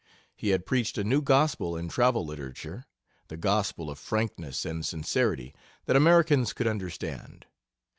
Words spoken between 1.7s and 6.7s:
in travel literature, the gospel of frankness and sincerity that Americans could